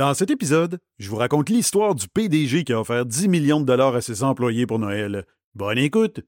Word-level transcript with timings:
Dans 0.00 0.14
cet 0.14 0.30
épisode, 0.30 0.78
je 0.98 1.10
vous 1.10 1.16
raconte 1.16 1.50
l'histoire 1.50 1.94
du 1.94 2.08
PDG 2.08 2.64
qui 2.64 2.72
a 2.72 2.80
offert 2.80 3.04
10 3.04 3.28
millions 3.28 3.60
de 3.60 3.66
dollars 3.66 3.94
à 3.94 4.00
ses 4.00 4.22
employés 4.22 4.64
pour 4.66 4.78
Noël. 4.78 5.26
Bonne 5.54 5.76
écoute! 5.76 6.22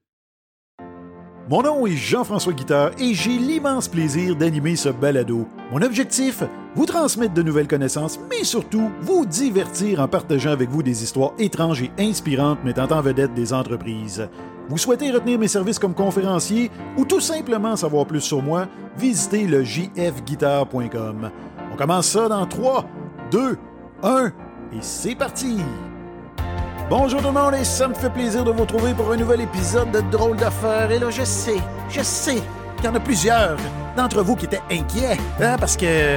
Mon 1.49 1.63
nom 1.63 1.87
est 1.87 1.95
Jean-François 1.95 2.53
Guitard 2.53 2.91
et 2.99 3.15
j'ai 3.15 3.35
l'immense 3.35 3.87
plaisir 3.87 4.35
d'animer 4.35 4.75
ce 4.75 4.89
balado. 4.89 5.47
Mon 5.71 5.81
objectif, 5.81 6.43
vous 6.75 6.85
transmettre 6.85 7.33
de 7.33 7.41
nouvelles 7.41 7.67
connaissances, 7.67 8.19
mais 8.29 8.43
surtout 8.43 8.91
vous 9.01 9.25
divertir 9.25 10.01
en 10.01 10.07
partageant 10.07 10.51
avec 10.51 10.69
vous 10.69 10.83
des 10.83 11.01
histoires 11.01 11.33
étranges 11.39 11.81
et 11.81 11.91
inspirantes 11.97 12.63
mettant 12.63 12.95
en 12.95 13.01
vedette 13.01 13.33
des 13.33 13.53
entreprises. 13.53 14.29
Vous 14.69 14.77
souhaitez 14.77 15.09
retenir 15.09 15.39
mes 15.39 15.47
services 15.47 15.79
comme 15.79 15.95
conférencier 15.95 16.69
ou 16.95 17.05
tout 17.05 17.19
simplement 17.21 17.75
savoir 17.75 18.05
plus 18.05 18.21
sur 18.21 18.43
moi, 18.43 18.67
visitez 18.99 19.47
le 19.47 19.63
jfguitar.com. 19.63 21.31
On 21.73 21.75
commence 21.75 22.07
ça 22.07 22.29
dans 22.29 22.45
3, 22.45 22.85
2, 23.33 23.57
1 24.03 24.25
et 24.27 24.31
c'est 24.81 25.15
parti! 25.15 25.57
Bonjour 26.87 27.19
tout 27.19 27.29
le 27.29 27.33
monde 27.33 27.55
et 27.55 27.63
ça 27.63 27.87
me 27.87 27.95
fait 27.95 28.11
plaisir 28.11 28.43
de 28.43 28.51
vous 28.51 28.61
retrouver 28.61 28.93
pour 28.93 29.11
un 29.11 29.17
nouvel 29.17 29.41
épisode 29.41 29.89
de 29.89 30.01
Drôle 30.11 30.37
d'affaires. 30.37 30.91
Et 30.91 30.99
là, 30.99 31.09
je 31.09 31.23
sais, 31.23 31.57
je 31.89 32.03
sais 32.03 32.43
qu'il 32.75 32.85
y 32.85 32.87
en 32.87 32.93
a 32.93 32.99
plusieurs 32.99 33.57
d'entre 33.97 34.21
vous 34.21 34.35
qui 34.35 34.45
étaient 34.45 34.61
inquiets, 34.69 35.17
hein, 35.41 35.55
parce 35.57 35.75
que 35.77 36.13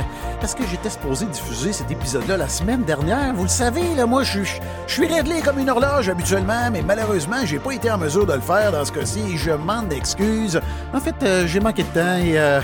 j'étais 0.70 0.90
supposé 0.90 1.24
diffuser 1.24 1.72
cet 1.72 1.90
épisode-là 1.90 2.36
la 2.36 2.50
semaine 2.50 2.84
dernière. 2.84 3.32
Vous 3.34 3.44
le 3.44 3.48
savez, 3.48 3.94
là, 3.94 4.04
moi, 4.04 4.22
je 4.22 4.40
suis 4.86 5.06
réglé 5.06 5.40
comme 5.40 5.58
une 5.58 5.70
horloge 5.70 6.10
habituellement, 6.10 6.70
mais 6.70 6.82
malheureusement, 6.82 7.46
j'ai 7.46 7.58
pas 7.58 7.72
été 7.72 7.90
en 7.90 7.96
mesure 7.96 8.26
de 8.26 8.34
le 8.34 8.40
faire 8.40 8.72
dans 8.72 8.84
ce 8.84 8.92
cas-ci. 8.92 9.20
et 9.20 9.38
Je 9.38 9.52
demande 9.52 9.88
d'excuses. 9.88 10.60
En 10.92 11.00
fait, 11.00 11.14
euh, 11.22 11.46
j'ai 11.46 11.60
manqué 11.60 11.82
de 11.82 11.88
temps 11.88 12.18
et 12.18 12.38
euh, 12.38 12.60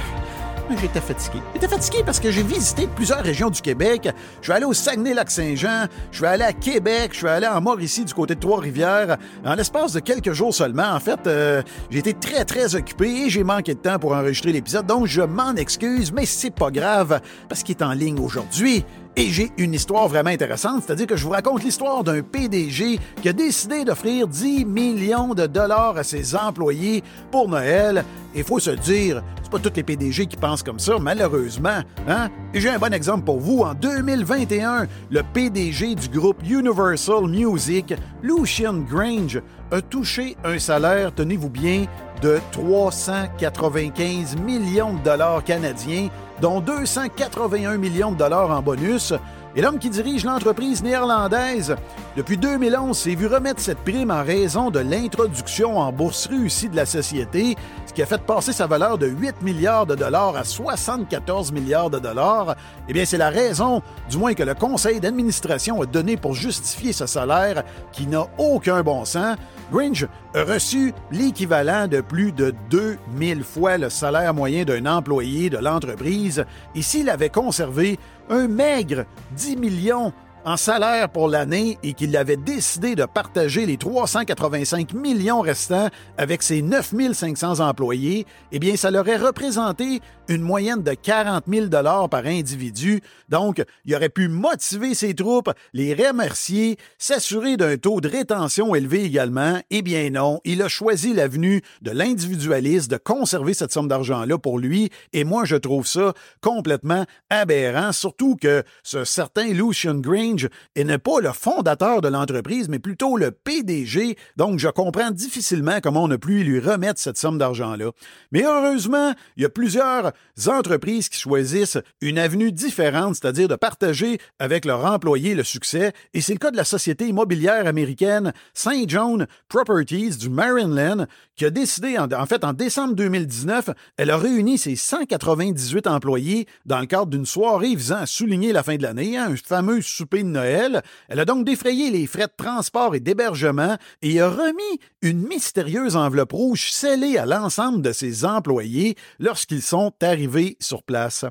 J'étais 0.71 1.01
fatigué. 1.01 1.41
J'étais 1.55 1.69
fatigué 1.69 2.02
parce 2.05 2.19
que 2.19 2.30
j'ai 2.30 2.43
visité 2.43 2.89
plusieurs 2.95 3.23
régions 3.23 3.51
du 3.51 3.61
Québec. 3.61 4.09
Je 4.41 4.45
suis 4.45 4.52
allé 4.52 4.65
au 4.65 4.73
Saguenay-Lac-Saint-Jean, 4.73 5.87
je 6.11 6.16
suis 6.16 6.27
allé 6.27 6.45
à 6.45 6.52
Québec, 6.52 7.11
je 7.12 7.19
suis 7.19 7.29
allé 7.29 7.47
en 7.47 7.61
Mauricie 7.61 8.05
du 8.05 8.15
côté 8.15 8.35
de 8.35 8.41
Trois-Rivières. 8.41 9.16
En 9.45 9.55
l'espace 9.55 9.93
de 9.93 10.01
quelques 10.01 10.33
jours 10.33 10.55
seulement, 10.55 10.90
en 10.93 11.01
fait, 11.01 11.27
euh, 11.27 11.63
j'ai 11.90 11.99
été 11.99 12.15
très 12.15 12.45
très 12.45 12.74
occupé 12.74 13.27
et 13.27 13.30
j'ai 13.30 13.45
manqué 13.45 13.74
de 13.74 13.80
temps 13.80 13.99
pour 13.99 14.13
enregistrer 14.13 14.52
l'épisode, 14.52 14.87
donc 14.87 15.07
je 15.07 15.23
m'en 15.23 15.55
excuse, 15.55 16.13
mais 16.13 16.27
c'est 16.27 16.51
pas 16.51 16.71
grave 16.71 17.21
parce 17.49 17.63
qu'il 17.63 17.77
est 17.77 17.83
en 17.83 17.93
ligne 17.93 18.18
aujourd'hui. 18.18 18.85
Et 19.15 19.29
j'ai 19.29 19.51
une 19.59 19.74
histoire 19.74 20.09
vraiment 20.09 20.30
intéressante, 20.30 20.85
c'est-à-dire 20.87 21.07
que 21.07 21.16
je 21.16 21.24
vous 21.24 21.30
raconte 21.32 21.63
l'histoire 21.63 22.02
d'un 22.02 22.23
PDG 22.23 22.99
qui 23.21 23.29
a 23.29 23.32
décidé 23.35 23.85
d'offrir 23.85 24.27
10 24.27 24.65
millions 24.65 25.35
de 25.35 25.46
dollars 25.46 25.99
à 25.99 26.02
ses 26.02 26.35
employés 26.35 27.05
pour 27.30 27.46
Noël. 27.46 28.07
Il 28.35 28.43
faut 28.43 28.59
se 28.59 28.71
dire, 28.71 29.23
c'est 29.43 29.51
pas 29.51 29.59
tous 29.59 29.77
les 29.77 29.83
PDG 29.83 30.24
qui 30.24 30.38
pensent 30.38 30.63
comme 30.63 30.79
ça, 30.79 30.99
malheureusement. 30.99 31.83
Hein? 32.09 32.30
Et 32.55 32.60
j'ai 32.60 32.71
un 32.71 32.79
bon 32.79 32.95
exemple 32.95 33.24
pour 33.24 33.38
vous. 33.38 33.60
En 33.60 33.74
2021, 33.74 34.87
le 35.10 35.23
PDG 35.35 35.95
du 35.95 36.09
groupe 36.09 36.43
Universal 36.49 37.29
Music, 37.29 37.95
Lucian 38.23 38.79
Grange, 38.79 39.43
a 39.71 39.83
touché 39.83 40.38
un 40.43 40.59
salaire, 40.59 41.15
tenez-vous 41.15 41.51
bien, 41.51 41.85
de 42.23 42.40
395 42.52 44.37
millions 44.37 44.95
de 44.95 45.01
dollars 45.01 45.45
canadiens, 45.45 46.09
dont 46.43 46.60
281 46.60 47.79
millions 47.79 48.10
de 48.10 48.16
dollars 48.16 48.51
en 48.51 48.60
bonus. 48.62 49.15
Et 49.55 49.61
l'homme 49.61 49.79
qui 49.79 49.91
dirige 49.91 50.25
l'entreprise 50.25 50.83
néerlandaise 50.83 51.77
depuis 52.17 52.39
2011 52.39 52.97
s'est 52.97 53.15
vu 53.15 53.27
remettre 53.27 53.61
cette 53.61 53.79
prime 53.79 54.11
en 54.11 54.23
raison 54.23 54.71
de 54.71 54.79
l'introduction 54.79 55.79
en 55.79 55.93
bourse 55.93 56.27
réussie 56.27 56.71
de 56.71 56.77
la 56.77 56.87
société, 56.87 57.57
ce 57.87 57.93
qui 57.93 58.03
a 58.03 58.07
fait 58.07 58.23
passer 58.23 58.53
sa 58.53 58.67
valeur 58.67 58.97
de 58.97 59.07
8 59.07 59.43
milliards 59.43 59.85
de 59.87 59.95
dollars 59.95 60.37
à 60.37 60.45
74 60.45 61.53
milliards 61.53 61.91
de 61.91 61.99
dollars. 61.99 62.57
Eh 62.89 62.95
bien, 62.95 63.05
c'est 63.05 63.19
la 63.19 63.29
raison, 63.29 63.83
du 64.11 64.17
moins 64.17 64.33
que 64.33 64.43
le 64.43 64.55
conseil 64.55 65.00
d'administration 65.00 65.83
a 65.83 65.87
donné 65.87 66.17
pour 66.17 66.34
justifier 66.34 66.95
ce 66.95 67.06
salaire 67.06 67.62
qui 67.93 68.06
n'a 68.06 68.27
aucun 68.39 68.83
bon 68.83 69.05
sens. 69.05 69.37
Gringe 69.71 70.06
a 70.34 70.45
reçu 70.45 70.93
l'équivalent 71.11 71.89
de 71.89 72.03
plus 72.03 72.33
de 72.33 72.55
2000 72.69 73.43
fois 73.43 73.79
le 73.79 73.89
salaire 73.89 74.35
moyen 74.35 74.65
d'un 74.65 74.85
employé 74.85 75.49
de 75.49 75.57
l'entreprise 75.57 76.45
et 76.75 76.83
s'il 76.83 77.09
avait 77.09 77.31
conservé 77.31 77.99
un 78.28 78.49
maigre 78.49 79.06
10 79.37 79.56
millions 79.56 80.12
en 80.45 80.57
salaire 80.57 81.09
pour 81.09 81.29
l'année 81.29 81.79
et 81.83 81.93
qu'il 81.93 82.17
avait 82.17 82.37
décidé 82.37 82.95
de 82.95 83.05
partager 83.05 83.67
les 83.67 83.77
385 83.77 84.95
millions 84.95 85.41
restants 85.41 85.89
avec 86.19 86.43
ses 86.43 86.63
9500 86.63 87.61
employés, 87.61 88.27
eh 88.51 88.59
bien, 88.59 88.77
ça 88.77 88.91
leur 88.91 89.03
aurait 89.03 89.17
représenté 89.17 90.01
une 90.29 90.43
moyenne 90.43 90.83
de 90.83 90.95
40 90.95 91.45
000 91.49 91.67
dollars 91.67 92.09
par 92.09 92.27
individu. 92.27 93.01
Donc, 93.29 93.63
il 93.85 93.95
aurait 93.95 94.09
pu 94.09 94.29
motiver 94.29 94.95
ses 94.95 95.15
troupes, 95.15 95.51
les 95.73 95.95
remercier, 95.95 96.77
s'assurer 96.99 97.57
d'un 97.57 97.77
taux 97.77 98.01
de 98.01 98.09
rétention 98.09 98.75
élevé 98.75 99.05
également. 99.05 99.61
Eh 99.71 99.83
bien 99.83 100.11
non, 100.11 100.41
il 100.45 100.63
a 100.63 100.69
choisi 100.69 101.13
l'avenue 101.13 101.63
de 101.83 101.91
l'individualisme, 101.91 102.89
de 102.89 102.97
conserver 102.97 103.55
cette 103.55 103.73
somme 103.73 103.89
d'argent-là 103.89 104.39
pour 104.39 104.59
lui. 104.59 104.91
Et 105.13 105.25
moi, 105.25 105.45
je 105.45 105.57
trouve 105.57 105.87
ça 105.87 106.13
complètement 106.41 107.05
aberrant, 107.31 107.93
surtout 107.93 108.37
que 108.37 108.63
ce 108.83 109.05
certain 109.05 109.47
Lucian 109.47 109.95
Grange 110.32 110.48
n'est 110.76 110.98
pas 110.98 111.20
le 111.20 111.32
fondateur 111.32 112.00
de 112.00 112.09
l'entreprise, 112.09 112.69
mais 112.69 112.78
plutôt 112.78 113.16
le 113.16 113.31
PDG. 113.31 114.16
Donc, 114.37 114.59
je 114.59 114.69
comprends 114.69 115.10
difficilement 115.10 115.81
comment 115.82 116.04
on 116.04 116.10
a 116.10 116.19
pu 116.19 116.43
lui 116.43 116.60
remettre 116.60 117.00
cette 117.00 117.19
somme 117.19 117.38
d'argent-là. 117.38 117.91
Mais 118.31 118.44
heureusement, 118.44 119.12
il 119.37 119.43
y 119.43 119.47
a 119.47 119.48
plusieurs 119.48 120.12
entreprises 120.47 121.09
qui 121.09 121.19
choisissent 121.19 121.78
une 122.00 122.19
avenue 122.19 122.53
différente, 122.53 123.16
c'est-à-dire 123.16 123.48
de 123.48 123.56
partager 123.56 124.19
avec 124.38 124.65
leurs 124.65 124.84
employés 124.84 125.34
le 125.34 125.44
succès, 125.44 125.93
et 126.15 126.20
c'est 126.20 126.34
le 126.34 126.38
cas 126.38 126.50
de 126.50 126.56
la 126.56 126.64
société 126.64 127.06
immobilière 127.06 127.66
américaine 127.66 128.32
St. 128.54 128.88
John 128.88 129.26
Properties 129.49 130.16
du 130.16 130.28
Maryland, 130.28 131.06
qui 131.37 131.44
a 131.44 131.50
décidé, 131.50 131.99
en, 131.99 132.10
en 132.10 132.26
fait, 132.26 132.44
en 132.44 132.53
décembre 132.53 132.94
2019, 132.94 133.70
elle 133.97 134.10
a 134.10 134.16
réuni 134.16 134.59
ses 134.59 134.76
198 134.76 135.87
employés 135.87 136.47
dans 136.66 136.81
le 136.81 136.87
cadre 136.87 137.06
d'une 137.06 137.26
soirée 137.26 137.75
visant 137.75 137.97
à 137.97 138.06
souligner 138.06 138.53
la 138.53 138.62
fin 138.62 138.76
de 138.76 138.82
l'année, 138.82 139.16
hein, 139.16 139.32
un 139.32 139.37
fameux 139.37 139.81
souper 139.81 140.22
Noël. 140.31 140.83
Elle 141.09 141.21
a 141.21 141.25
donc 141.25 141.44
défrayé 141.44 141.91
les 141.91 142.06
frais 142.06 142.27
de 142.27 142.33
transport 142.37 142.94
et 142.94 143.00
d'hébergement 143.00 143.77
et 144.03 144.21
a 144.21 144.28
remis 144.28 144.81
une 145.00 145.27
mystérieuse 145.27 145.97
enveloppe 145.97 146.33
rouge 146.33 146.71
scellée 146.71 147.19
à 147.19 147.27
l'ensemble 147.27 147.83
de 147.83 147.93
ses 147.93 148.25
employés 148.25 148.97
lorsqu'ils 149.19 149.62
sont 149.62 149.93
arrivés 150.03 150.56
sur 150.61 150.82
place. 150.82 151.25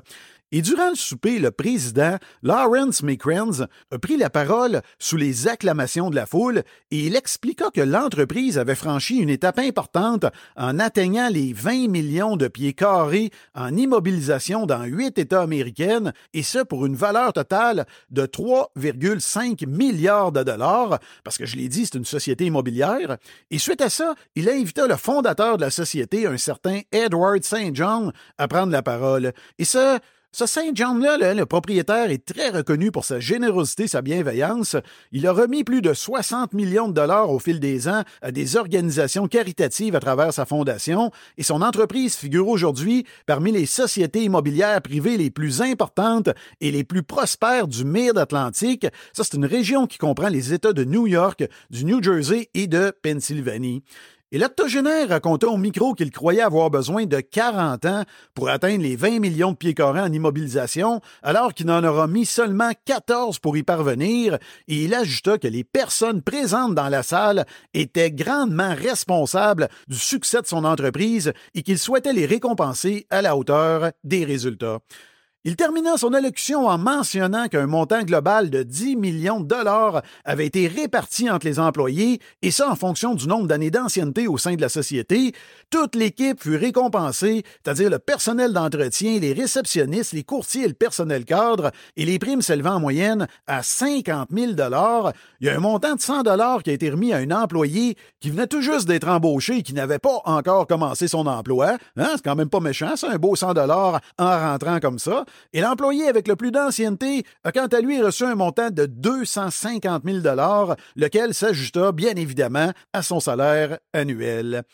Et 0.54 0.60
durant 0.60 0.90
le 0.90 0.94
souper, 0.94 1.38
le 1.38 1.50
président 1.50 2.18
Lawrence 2.42 3.02
McCrans 3.02 3.66
a 3.90 3.98
pris 3.98 4.18
la 4.18 4.28
parole 4.28 4.82
sous 4.98 5.16
les 5.16 5.48
acclamations 5.48 6.10
de 6.10 6.14
la 6.14 6.26
foule 6.26 6.62
et 6.90 7.06
il 7.06 7.16
expliqua 7.16 7.70
que 7.70 7.80
l'entreprise 7.80 8.58
avait 8.58 8.74
franchi 8.74 9.16
une 9.16 9.30
étape 9.30 9.58
importante 9.58 10.26
en 10.54 10.78
atteignant 10.78 11.30
les 11.30 11.54
20 11.54 11.88
millions 11.88 12.36
de 12.36 12.48
pieds 12.48 12.74
carrés 12.74 13.30
en 13.54 13.74
immobilisation 13.74 14.66
dans 14.66 14.84
huit 14.84 15.18
États 15.18 15.40
américains 15.40 16.12
et 16.34 16.42
ce 16.42 16.58
pour 16.58 16.84
une 16.84 16.96
valeur 16.96 17.32
totale 17.32 17.86
de 18.10 18.26
3,5 18.26 19.66
milliards 19.66 20.32
de 20.32 20.42
dollars 20.42 20.98
parce 21.24 21.38
que 21.38 21.46
je 21.46 21.56
l'ai 21.56 21.70
dit, 21.70 21.86
c'est 21.86 21.96
une 21.96 22.04
société 22.04 22.44
immobilière. 22.44 23.16
Et 23.50 23.58
suite 23.58 23.80
à 23.80 23.88
ça, 23.88 24.14
il 24.34 24.50
a 24.50 24.52
invité 24.52 24.82
le 24.86 24.96
fondateur 24.96 25.56
de 25.56 25.62
la 25.62 25.70
société, 25.70 26.26
un 26.26 26.36
certain 26.36 26.80
Edward 26.92 27.42
St. 27.42 27.74
John, 27.74 28.12
à 28.36 28.48
prendre 28.48 28.70
la 28.72 28.82
parole. 28.82 29.32
Et 29.58 29.64
ce, 29.64 29.98
ce 30.34 30.46
Saint 30.46 30.70
John-là, 30.74 31.34
le, 31.34 31.44
propriétaire, 31.44 32.10
est 32.10 32.24
très 32.24 32.48
reconnu 32.48 32.90
pour 32.90 33.04
sa 33.04 33.20
générosité, 33.20 33.86
sa 33.86 34.00
bienveillance. 34.00 34.76
Il 35.12 35.26
a 35.26 35.32
remis 35.32 35.62
plus 35.62 35.82
de 35.82 35.92
60 35.92 36.54
millions 36.54 36.88
de 36.88 36.94
dollars 36.94 37.30
au 37.30 37.38
fil 37.38 37.60
des 37.60 37.86
ans 37.86 38.02
à 38.22 38.32
des 38.32 38.56
organisations 38.56 39.28
caritatives 39.28 39.94
à 39.94 40.00
travers 40.00 40.32
sa 40.32 40.46
fondation 40.46 41.10
et 41.36 41.42
son 41.42 41.60
entreprise 41.60 42.16
figure 42.16 42.48
aujourd'hui 42.48 43.04
parmi 43.26 43.52
les 43.52 43.66
sociétés 43.66 44.24
immobilières 44.24 44.80
privées 44.80 45.18
les 45.18 45.30
plus 45.30 45.60
importantes 45.60 46.30
et 46.62 46.70
les 46.70 46.82
plus 46.82 47.02
prospères 47.02 47.68
du 47.68 47.84
Mid-Atlantique. 47.84 48.86
Ça, 49.12 49.24
c'est 49.24 49.36
une 49.36 49.44
région 49.44 49.86
qui 49.86 49.98
comprend 49.98 50.28
les 50.28 50.54
États 50.54 50.72
de 50.72 50.84
New 50.84 51.06
York, 51.06 51.44
du 51.68 51.84
New 51.84 52.02
Jersey 52.02 52.48
et 52.54 52.68
de 52.68 52.90
Pennsylvanie. 53.02 53.82
Et 54.34 54.38
l'octogénaire 54.38 55.10
raconta 55.10 55.46
au 55.46 55.58
micro 55.58 55.92
qu'il 55.92 56.10
croyait 56.10 56.40
avoir 56.40 56.70
besoin 56.70 57.04
de 57.04 57.20
40 57.20 57.84
ans 57.84 58.04
pour 58.34 58.48
atteindre 58.48 58.82
les 58.82 58.96
20 58.96 59.20
millions 59.20 59.52
de 59.52 59.56
pieds 59.58 59.74
carrés 59.74 60.00
en 60.00 60.10
immobilisation, 60.10 61.02
alors 61.22 61.52
qu'il 61.52 61.66
n'en 61.66 61.84
aura 61.84 62.06
mis 62.06 62.24
seulement 62.24 62.70
14 62.86 63.38
pour 63.40 63.58
y 63.58 63.62
parvenir, 63.62 64.38
et 64.68 64.84
il 64.84 64.94
ajouta 64.94 65.36
que 65.36 65.48
les 65.48 65.64
personnes 65.64 66.22
présentes 66.22 66.74
dans 66.74 66.88
la 66.88 67.02
salle 67.02 67.44
étaient 67.74 68.10
grandement 68.10 68.74
responsables 68.74 69.68
du 69.86 69.98
succès 69.98 70.40
de 70.40 70.46
son 70.46 70.64
entreprise 70.64 71.34
et 71.54 71.62
qu'il 71.62 71.78
souhaitait 71.78 72.14
les 72.14 72.24
récompenser 72.24 73.06
à 73.10 73.20
la 73.20 73.36
hauteur 73.36 73.90
des 74.02 74.24
résultats. 74.24 74.78
Il 75.44 75.56
termina 75.56 75.96
son 75.96 76.12
allocution 76.12 76.68
en 76.68 76.78
mentionnant 76.78 77.48
qu'un 77.48 77.66
montant 77.66 78.02
global 78.04 78.48
de 78.48 78.62
10 78.62 78.94
millions 78.94 79.40
de 79.40 79.48
dollars 79.48 80.02
avait 80.24 80.46
été 80.46 80.68
réparti 80.68 81.28
entre 81.28 81.46
les 81.46 81.58
employés, 81.58 82.20
et 82.42 82.52
ça 82.52 82.70
en 82.70 82.76
fonction 82.76 83.16
du 83.16 83.26
nombre 83.26 83.48
d'années 83.48 83.72
d'ancienneté 83.72 84.28
au 84.28 84.38
sein 84.38 84.54
de 84.54 84.60
la 84.60 84.68
société. 84.68 85.32
Toute 85.68 85.96
l'équipe 85.96 86.40
fut 86.40 86.54
récompensée, 86.54 87.42
c'est-à-dire 87.64 87.90
le 87.90 87.98
personnel 87.98 88.52
d'entretien, 88.52 89.18
les 89.18 89.32
réceptionnistes, 89.32 90.12
les 90.12 90.22
courtiers 90.22 90.62
et 90.62 90.68
le 90.68 90.74
personnel 90.74 91.24
cadre, 91.24 91.72
et 91.96 92.04
les 92.04 92.20
primes 92.20 92.42
s'élevant 92.42 92.74
en 92.74 92.80
moyenne 92.80 93.26
à 93.48 93.64
50 93.64 94.28
000 94.30 94.52
dollars. 94.52 95.12
Il 95.40 95.48
y 95.48 95.50
a 95.50 95.56
un 95.56 95.60
montant 95.60 95.96
de 95.96 96.00
100 96.00 96.22
dollars 96.22 96.62
qui 96.62 96.70
a 96.70 96.74
été 96.74 96.88
remis 96.88 97.12
à 97.12 97.16
un 97.16 97.32
employé 97.32 97.96
qui 98.20 98.30
venait 98.30 98.46
tout 98.46 98.62
juste 98.62 98.86
d'être 98.86 99.08
embauché 99.08 99.56
et 99.56 99.62
qui 99.64 99.74
n'avait 99.74 99.98
pas 99.98 100.20
encore 100.24 100.68
commencé 100.68 101.08
son 101.08 101.26
emploi. 101.26 101.78
Hein? 101.96 102.10
C'est 102.14 102.22
quand 102.22 102.36
même 102.36 102.48
pas 102.48 102.60
méchant, 102.60 102.94
c'est 102.94 103.08
un 103.08 103.16
beau 103.16 103.34
100 103.34 103.54
dollars 103.54 104.00
en 104.20 104.38
rentrant 104.38 104.78
comme 104.78 105.00
ça. 105.00 105.24
Et 105.52 105.60
l'employé 105.60 106.08
avec 106.08 106.28
le 106.28 106.36
plus 106.36 106.50
d'ancienneté 106.50 107.24
a 107.44 107.52
quant 107.52 107.66
à 107.66 107.80
lui 107.80 108.00
reçu 108.00 108.24
un 108.24 108.34
montant 108.34 108.70
de 108.70 108.86
250 108.86 110.02
000 110.04 110.18
lequel 110.96 111.34
s'ajusta 111.34 111.92
bien 111.92 112.14
évidemment 112.14 112.72
à 112.92 113.02
son 113.02 113.20
salaire 113.20 113.78
annuel. 113.92 114.64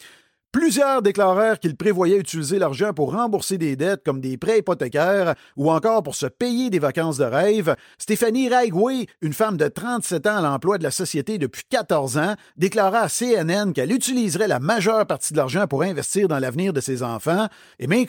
Plusieurs 0.61 1.03
déclarèrent 1.03 1.61
qu'ils 1.61 1.77
prévoyaient 1.77 2.19
utiliser 2.19 2.59
l'argent 2.59 2.93
pour 2.93 3.13
rembourser 3.13 3.59
des 3.59 3.77
dettes 3.77 4.03
comme 4.05 4.21
des 4.21 4.37
prêts 4.37 4.59
hypothécaires 4.59 5.37
ou 5.57 5.71
encore 5.71 6.03
pour 6.03 6.17
se 6.17 6.27
payer 6.27 6.69
des 6.69 6.81
vacances 6.81 7.17
de 7.17 7.25
rêve. 7.25 7.77
Stéphanie 7.97 8.49
Raigway, 8.49 9.07
une 9.23 9.33
femme 9.33 9.57
de 9.57 9.69
37 9.69 10.27
ans 10.27 10.39
à 10.39 10.41
l'emploi 10.43 10.77
de 10.79 10.83
la 10.83 10.91
société 10.91 11.39
depuis 11.39 11.63
14 11.71 12.19
ans, 12.19 12.35
déclara 12.57 13.03
à 13.03 13.09
CNN 13.09 13.73
qu'elle 13.73 13.93
utiliserait 13.93 14.49
la 14.49 14.59
majeure 14.59 15.07
partie 15.07 15.33
de 15.33 15.39
l'argent 15.39 15.69
pour 15.69 15.85
investir 15.85 16.27
dans 16.27 16.41
l'avenir 16.41 16.73
de 16.73 16.81
ses 16.81 17.05
enfants. 17.05 17.47
Et 17.79 17.87
May 17.87 18.05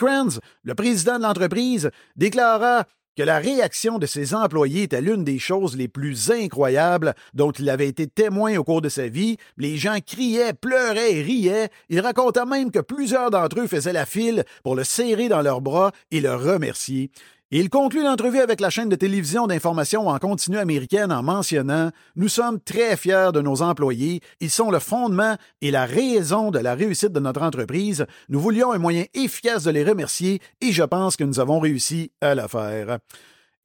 le 0.63 0.73
président 0.73 1.19
de 1.19 1.23
l'entreprise, 1.23 1.91
déclara 2.15 2.85
que 3.19 3.23
la 3.25 3.39
réaction 3.39 3.99
de 3.99 4.05
ses 4.05 4.33
employés 4.33 4.83
était 4.83 5.01
l'une 5.01 5.25
des 5.25 5.39
choses 5.39 5.75
les 5.75 5.89
plus 5.89 6.31
incroyables 6.31 7.13
dont 7.33 7.51
il 7.51 7.69
avait 7.69 7.89
été 7.89 8.07
témoin 8.07 8.55
au 8.55 8.63
cours 8.63 8.81
de 8.81 8.87
sa 8.87 9.09
vie. 9.09 9.35
Les 9.57 9.75
gens 9.75 9.97
criaient, 9.99 10.53
pleuraient 10.53 11.21
riaient. 11.21 11.67
Il 11.89 11.99
raconta 11.99 12.45
même 12.45 12.71
que 12.71 12.79
plusieurs 12.79 13.29
d'entre 13.29 13.59
eux 13.59 13.67
faisaient 13.67 13.91
la 13.91 14.05
file 14.05 14.45
pour 14.63 14.73
le 14.73 14.85
serrer 14.85 15.27
dans 15.27 15.41
leurs 15.41 15.59
bras 15.59 15.91
et 16.11 16.21
le 16.21 16.33
remercier 16.33 17.11
il 17.51 17.71
conclut 17.71 18.03
l'entrevue 18.03 18.41
avec 18.41 18.61
la 18.61 18.69
chaîne 18.69 18.89
de 18.89 18.95
télévision 18.95 19.47
d'information 19.47 20.07
en 20.07 20.19
continu 20.19 20.59
américaine 20.59 21.11
en 21.11 21.23
mentionnant 21.23 21.89
Nous 22.15 22.27
sommes 22.27 22.59
très 22.59 22.95
fiers 22.95 23.31
de 23.33 23.41
nos 23.41 23.63
employés. 23.63 24.21
Ils 24.39 24.51
sont 24.51 24.69
le 24.69 24.77
fondement 24.77 25.35
et 25.61 25.71
la 25.71 25.87
raison 25.87 26.51
de 26.51 26.59
la 26.59 26.75
réussite 26.75 27.11
de 27.11 27.19
notre 27.19 27.41
entreprise. 27.41 28.05
Nous 28.29 28.39
voulions 28.39 28.71
un 28.71 28.77
moyen 28.77 29.05
efficace 29.15 29.63
de 29.63 29.71
les 29.71 29.83
remercier 29.83 30.41
et 30.61 30.71
je 30.71 30.83
pense 30.83 31.15
que 31.15 31.23
nous 31.23 31.39
avons 31.39 31.59
réussi 31.59 32.11
à 32.21 32.35
le 32.35 32.47
faire. 32.47 32.99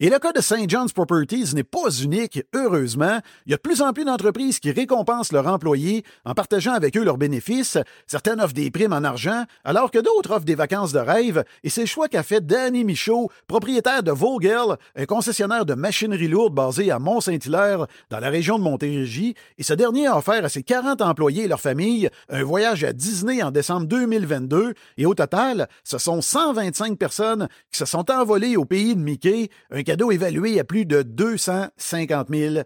Et 0.05 0.11
le 0.11 0.19
cas 0.19 0.33
de 0.33 0.43
St. 0.43 0.69
John's 0.69 0.93
Properties 0.93 1.55
n'est 1.55 1.65
pas 1.65 1.89
unique, 2.03 2.43
heureusement. 2.55 3.21
Il 3.47 3.53
y 3.53 3.55
a 3.55 3.57
de 3.57 3.63
plus 3.63 3.81
en 3.81 3.95
plus 3.95 4.05
d'entreprises 4.05 4.61
qui 4.61 4.71
récompensent 4.71 5.33
leurs 5.33 5.47
employés 5.47 6.05
en 6.27 6.35
partageant 6.35 6.75
avec 6.75 6.95
eux 6.99 7.05
leurs 7.05 7.17
bénéfices. 7.17 7.79
Certaines 8.07 8.39
offrent 8.39 8.53
des 8.53 8.71
primes 8.71 8.93
en 8.93 9.03
argent, 9.03 9.45
alors 9.65 9.91
que 9.91 9.99
d'autres 9.99 10.33
offrent 10.33 10.45
des 10.45 10.57
vacances 10.57 10.93
de 10.93 10.99
rêve. 10.99 11.43
Et 11.63 11.71
c'est 11.71 11.81
le 11.81 11.87
choix 11.87 12.09
qu'a 12.09 12.23
fait 12.23 12.45
Danny 12.45 12.85
Michaud, 12.85 13.31
propriétaire 13.47 14.03
de 14.03 14.11
Vogel, 14.11 14.77
un 14.95 15.07
concessionnaire 15.07 15.65
de 15.65 15.73
machinerie 15.73 16.29
lourde 16.29 16.53
basé 16.53 16.91
à 16.91 16.99
Mont-Saint-Hilaire, 16.99 17.87
dans 18.11 18.21
la 18.21 18.29
région 18.29 18.59
de 18.59 18.65
Montérégie. 18.65 19.35
Et 19.57 19.63
ce 19.63 19.73
dernier 19.73 20.07
a 20.09 20.19
offert 20.19 20.45
à 20.45 20.51
ses 20.51 20.63
40 20.63 21.01
employés 21.01 21.45
et 21.45 21.49
leurs 21.49 21.63
familles 21.63 22.11
un 22.29 22.43
voyage 22.43 22.85
à 22.85 22.93
Disney 22.93 23.43
en 23.43 23.51
décembre 23.51 23.87
2022. 23.87 24.75
Et 24.99 25.07
au 25.07 25.15
total, 25.15 25.67
ce 25.83 25.97
sont 25.97 26.21
125 26.21 26.99
personnes 26.99 27.49
qui 27.73 27.79
se 27.79 27.87
sont 27.87 28.11
envolées 28.11 28.59
au 28.59 28.67
pays 28.67 28.95
de 28.95 29.01
Mickey, 29.01 29.49
évalué 30.13 30.61
à 30.61 30.65
plus 30.65 30.87
de 30.87 31.03
250 31.03 32.29
000 32.31 32.65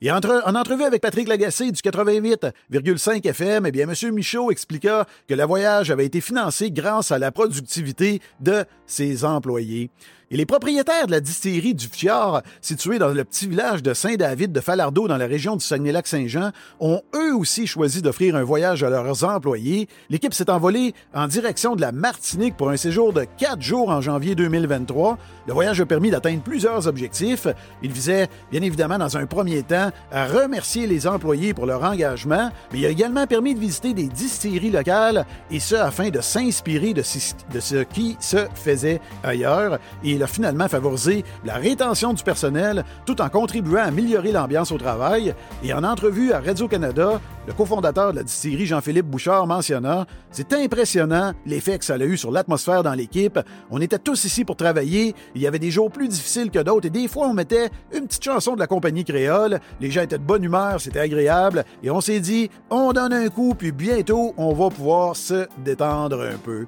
et 0.00 0.12
entre, 0.12 0.42
en 0.46 0.54
entrevue 0.54 0.84
avec 0.84 1.02
Patrick 1.02 1.26
Lagacé 1.26 1.72
du 1.72 1.80
88,5 1.80 3.26
FM, 3.26 3.66
eh 3.66 3.72
bien, 3.72 3.88
M. 3.88 4.14
Michaud 4.14 4.52
expliqua 4.52 5.06
que 5.26 5.34
le 5.34 5.44
voyage 5.44 5.90
avait 5.90 6.06
été 6.06 6.20
financé 6.20 6.70
grâce 6.70 7.10
à 7.10 7.18
la 7.18 7.32
productivité 7.32 8.20
de 8.38 8.64
ses 8.86 9.24
employés. 9.24 9.90
Et 10.30 10.36
les 10.36 10.44
propriétaires 10.44 11.06
de 11.06 11.12
la 11.12 11.20
distillerie 11.20 11.74
du 11.74 11.88
Fjord, 11.88 12.42
située 12.60 12.98
dans 12.98 13.08
le 13.08 13.24
petit 13.24 13.48
village 13.48 13.82
de 13.82 13.94
Saint-David 13.94 14.52
de 14.52 14.60
Falardeau 14.60 15.08
dans 15.08 15.16
la 15.16 15.26
région 15.26 15.56
du 15.56 15.64
Saguenay-Lac-Saint-Jean, 15.64 16.50
ont 16.80 17.00
eux 17.14 17.34
aussi 17.34 17.66
choisi 17.66 18.02
d'offrir 18.02 18.36
un 18.36 18.42
voyage 18.42 18.82
à 18.82 18.90
leurs 18.90 19.24
employés. 19.24 19.88
L'équipe 20.10 20.34
s'est 20.34 20.50
envolée 20.50 20.92
en 21.14 21.28
direction 21.28 21.76
de 21.76 21.80
la 21.80 21.92
Martinique 21.92 22.58
pour 22.58 22.68
un 22.68 22.76
séjour 22.76 23.14
de 23.14 23.24
quatre 23.38 23.62
jours 23.62 23.88
en 23.88 24.02
janvier 24.02 24.34
2023. 24.34 25.16
Le 25.46 25.54
voyage 25.54 25.80
a 25.80 25.86
permis 25.86 26.10
d'atteindre 26.10 26.42
plusieurs 26.42 26.86
objectifs. 26.86 27.46
Il 27.82 27.90
visait, 27.90 28.28
bien 28.50 28.60
évidemment, 28.60 28.98
dans 28.98 29.16
un 29.16 29.24
premier 29.24 29.62
temps, 29.62 29.92
à 30.12 30.26
remercier 30.26 30.86
les 30.86 31.06
employés 31.06 31.54
pour 31.54 31.64
leur 31.64 31.82
engagement, 31.82 32.50
mais 32.70 32.80
il 32.80 32.84
a 32.84 32.90
également 32.90 33.26
permis 33.26 33.54
de 33.54 33.60
visiter 33.60 33.94
des 33.94 34.08
distilleries 34.08 34.72
locales, 34.72 35.24
et 35.50 35.58
ce 35.58 35.74
afin 35.74 36.10
de 36.10 36.20
s'inspirer 36.20 36.92
de, 36.92 37.00
ce 37.00 37.82
qui 37.84 38.18
se 38.20 38.46
faisait 38.54 39.00
ailleurs. 39.22 39.78
Il 40.18 40.22
a 40.24 40.26
finalement 40.26 40.66
favorisé 40.66 41.24
la 41.44 41.54
rétention 41.54 42.12
du 42.12 42.24
personnel 42.24 42.84
tout 43.06 43.22
en 43.22 43.28
contribuant 43.28 43.82
à 43.82 43.84
améliorer 43.84 44.32
l'ambiance 44.32 44.72
au 44.72 44.78
travail. 44.78 45.32
Et 45.62 45.72
en 45.72 45.84
entrevue 45.84 46.32
à 46.32 46.40
Radio-Canada, 46.40 47.20
le 47.46 47.52
cofondateur 47.52 48.10
de 48.10 48.16
la 48.16 48.24
distillerie 48.24 48.66
Jean-Philippe 48.66 49.06
Bouchard 49.06 49.46
mentionna 49.46 50.06
C'est 50.32 50.52
impressionnant 50.54 51.34
l'effet 51.46 51.78
que 51.78 51.84
ça 51.84 51.94
a 51.94 51.98
eu 51.98 52.16
sur 52.16 52.32
l'atmosphère 52.32 52.82
dans 52.82 52.94
l'équipe. 52.94 53.38
On 53.70 53.80
était 53.80 54.00
tous 54.00 54.24
ici 54.24 54.44
pour 54.44 54.56
travailler. 54.56 55.14
Il 55.36 55.40
y 55.40 55.46
avait 55.46 55.60
des 55.60 55.70
jours 55.70 55.88
plus 55.88 56.08
difficiles 56.08 56.50
que 56.50 56.58
d'autres 56.58 56.88
et 56.88 56.90
des 56.90 57.06
fois 57.06 57.28
on 57.28 57.34
mettait 57.34 57.70
une 57.94 58.08
petite 58.08 58.24
chanson 58.24 58.56
de 58.56 58.60
la 58.60 58.66
compagnie 58.66 59.04
créole. 59.04 59.60
Les 59.80 59.92
gens 59.92 60.02
étaient 60.02 60.18
de 60.18 60.24
bonne 60.24 60.42
humeur, 60.42 60.80
c'était 60.80 60.98
agréable 60.98 61.64
et 61.84 61.92
on 61.92 62.00
s'est 62.00 62.18
dit 62.18 62.50
on 62.70 62.92
donne 62.92 63.12
un 63.12 63.28
coup 63.28 63.54
puis 63.54 63.70
bientôt 63.70 64.34
on 64.36 64.52
va 64.52 64.68
pouvoir 64.68 65.14
se 65.14 65.46
détendre 65.64 66.22
un 66.22 66.38
peu. 66.38 66.66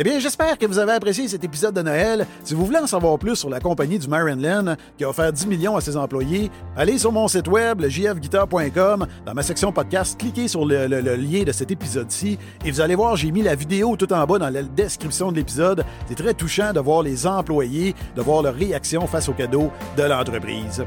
Eh 0.00 0.04
bien, 0.04 0.20
j'espère 0.20 0.56
que 0.56 0.64
vous 0.64 0.78
avez 0.78 0.92
apprécié 0.92 1.26
cet 1.26 1.42
épisode 1.42 1.74
de 1.74 1.82
Noël. 1.82 2.24
Si 2.44 2.54
vous 2.54 2.64
voulez 2.64 2.78
en 2.78 2.86
savoir 2.86 3.18
plus 3.18 3.34
sur 3.34 3.50
la 3.50 3.58
compagnie 3.58 3.98
du 3.98 4.06
Maryland 4.06 4.76
qui 4.96 5.02
a 5.02 5.08
offert 5.08 5.32
10 5.32 5.48
millions 5.48 5.76
à 5.76 5.80
ses 5.80 5.96
employés, 5.96 6.52
allez 6.76 6.98
sur 6.98 7.10
mon 7.10 7.26
site 7.26 7.48
web, 7.48 7.80
le 7.80 7.88
jfguitar.com. 7.88 9.08
Dans 9.26 9.34
ma 9.34 9.42
section 9.42 9.72
podcast, 9.72 10.16
cliquez 10.16 10.46
sur 10.46 10.64
le, 10.64 10.86
lien 10.86 11.42
de 11.42 11.50
cet 11.50 11.72
épisode-ci 11.72 12.38
et 12.64 12.70
vous 12.70 12.80
allez 12.80 12.94
voir, 12.94 13.16
j'ai 13.16 13.32
mis 13.32 13.42
la 13.42 13.56
vidéo 13.56 13.96
tout 13.96 14.12
en 14.12 14.24
bas 14.24 14.38
dans 14.38 14.50
la 14.50 14.62
description 14.62 15.32
de 15.32 15.36
l'épisode. 15.36 15.84
C'est 16.08 16.14
très 16.14 16.32
touchant 16.32 16.72
de 16.72 16.78
voir 16.78 17.02
les 17.02 17.26
employés, 17.26 17.96
de 18.14 18.22
voir 18.22 18.42
leur 18.42 18.54
réaction 18.54 19.04
face 19.08 19.28
aux 19.28 19.34
cadeaux 19.34 19.72
de 19.96 20.04
l'entreprise. 20.04 20.84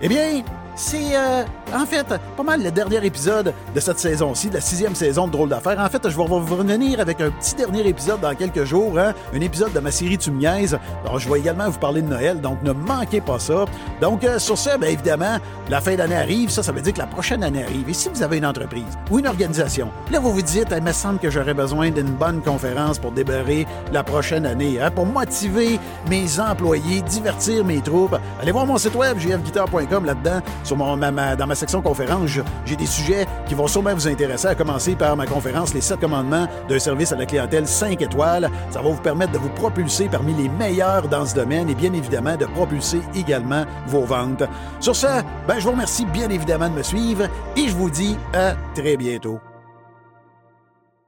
Eh 0.00 0.08
bien, 0.08 0.42
c'est 0.76 1.16
euh, 1.16 1.44
en 1.72 1.86
fait 1.86 2.06
pas 2.36 2.42
mal 2.42 2.62
le 2.62 2.70
dernier 2.70 3.04
épisode 3.04 3.52
de 3.74 3.80
cette 3.80 3.98
saison-ci, 3.98 4.48
de 4.48 4.54
la 4.54 4.60
sixième 4.60 4.94
saison 4.94 5.26
de 5.26 5.32
Drôle 5.32 5.48
d'affaires. 5.48 5.78
En 5.78 5.88
fait, 5.88 6.02
je 6.02 6.16
vais 6.16 6.24
vous 6.24 6.56
revenir 6.56 7.00
avec 7.00 7.20
un 7.20 7.30
petit 7.30 7.54
dernier 7.54 7.86
épisode 7.86 8.20
dans 8.20 8.34
quelques 8.34 8.64
jours, 8.64 8.98
hein, 8.98 9.12
un 9.32 9.40
épisode 9.40 9.72
de 9.72 9.80
ma 9.80 9.90
série 9.90 10.18
Tu 10.18 10.30
Alors, 10.46 11.18
je 11.18 11.30
vais 11.30 11.38
également 11.38 11.68
vous 11.68 11.78
parler 11.78 12.02
de 12.02 12.08
Noël, 12.08 12.40
donc 12.40 12.62
ne 12.62 12.72
manquez 12.72 13.20
pas 13.20 13.38
ça. 13.38 13.64
Donc, 14.00 14.24
euh, 14.24 14.38
sur 14.38 14.58
ce, 14.58 14.76
bien 14.78 14.88
évidemment, 14.88 15.38
la 15.68 15.80
fin 15.80 15.94
d'année 15.94 16.16
arrive, 16.16 16.50
ça, 16.50 16.62
ça 16.62 16.72
veut 16.72 16.80
dire 16.80 16.92
que 16.92 16.98
la 16.98 17.06
prochaine 17.06 17.42
année 17.42 17.62
arrive. 17.62 17.88
Et 17.88 17.94
si 17.94 18.08
vous 18.08 18.22
avez 18.22 18.38
une 18.38 18.46
entreprise 18.46 18.98
ou 19.10 19.18
une 19.18 19.26
organisation, 19.26 19.90
là, 20.10 20.18
vous 20.18 20.32
vous 20.32 20.42
dites, 20.42 20.68
il 20.76 20.82
me 20.82 20.92
semble 20.92 21.18
que 21.18 21.30
j'aurais 21.30 21.54
besoin 21.54 21.90
d'une 21.90 22.10
bonne 22.10 22.42
conférence 22.42 22.98
pour 22.98 23.12
débarrer 23.12 23.66
la 23.92 24.02
prochaine 24.02 24.46
année, 24.46 24.80
hein, 24.80 24.90
pour 24.90 25.06
motiver 25.06 25.78
mes 26.08 26.40
employés, 26.40 27.02
divertir 27.02 27.64
mes 27.64 27.80
troupes. 27.80 28.16
Allez 28.40 28.52
voir 28.52 28.66
mon 28.66 28.78
site 28.78 28.94
web, 28.94 29.18
jfguitar.com, 29.18 30.04
là-dedans 30.04 30.40
sur 30.64 30.76
mon, 30.76 30.96
dans 30.96 31.46
ma 31.46 31.54
section 31.54 31.82
conférence, 31.82 32.30
j'ai 32.64 32.76
des 32.76 32.86
sujets 32.86 33.26
qui 33.46 33.54
vont 33.54 33.68
sûrement 33.68 33.94
vous 33.94 34.08
intéresser, 34.08 34.48
à 34.48 34.54
commencer 34.54 34.96
par 34.96 35.16
ma 35.16 35.26
conférence 35.26 35.74
Les 35.74 35.80
7 35.80 36.00
commandements 36.00 36.48
d'un 36.68 36.78
service 36.78 37.12
à 37.12 37.16
la 37.16 37.26
clientèle 37.26 37.66
5 37.66 38.00
étoiles. 38.02 38.50
Ça 38.70 38.80
va 38.80 38.88
vous 38.88 39.00
permettre 39.00 39.32
de 39.32 39.38
vous 39.38 39.50
propulser 39.50 40.08
parmi 40.08 40.34
les 40.34 40.48
meilleurs 40.48 41.08
dans 41.08 41.26
ce 41.26 41.34
domaine 41.34 41.68
et 41.68 41.74
bien 41.74 41.92
évidemment 41.92 42.36
de 42.36 42.46
propulser 42.46 43.00
également 43.14 43.64
vos 43.86 44.04
ventes. 44.04 44.42
Sur 44.80 44.96
ce, 44.96 45.22
ben, 45.46 45.58
je 45.58 45.64
vous 45.64 45.72
remercie 45.72 46.06
bien 46.06 46.30
évidemment 46.30 46.68
de 46.68 46.74
me 46.74 46.82
suivre 46.82 47.28
et 47.56 47.68
je 47.68 47.74
vous 47.74 47.90
dis 47.90 48.16
à 48.32 48.54
très 48.74 48.96
bientôt. 48.96 49.40